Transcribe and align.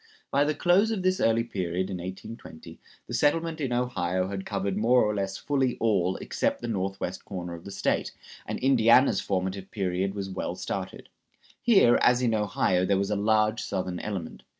By 0.31 0.45
the 0.45 0.55
close 0.55 0.89
of 0.89 1.03
this 1.03 1.19
early 1.21 1.43
period, 1.43 1.91
in 1.91 1.97
1820, 1.97 2.79
the 3.05 3.13
settlement 3.13 3.61
in 3.61 3.71
Ohio 3.71 4.29
had 4.29 4.47
covered 4.47 4.75
more 4.75 5.03
or 5.05 5.13
less 5.13 5.37
fully 5.37 5.77
all 5.79 6.15
except 6.15 6.59
the 6.59 6.67
northwest 6.67 7.23
corner 7.23 7.53
of 7.53 7.65
the 7.65 7.69
State, 7.71 8.11
and 8.47 8.57
Indiana's 8.57 9.21
formative 9.21 9.69
period 9.69 10.15
was 10.15 10.27
well 10.27 10.55
started. 10.55 11.09
Here, 11.61 11.99
as 12.01 12.23
in 12.23 12.33
Ohio, 12.33 12.83
there 12.83 12.97
was 12.97 13.11
a 13.11 13.15
large 13.15 13.61
Southern 13.61 13.99
element. 13.99 14.41